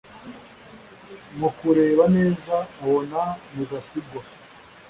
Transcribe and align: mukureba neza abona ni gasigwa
mukureba 1.39 2.03
neza 2.15 2.55
abona 2.83 3.19
ni 3.53 3.63
gasigwa 3.69 4.21